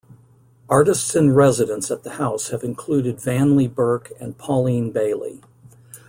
[0.67, 5.41] Artists-in-residence at the house have included Vanley Burke and Pauline Bailey.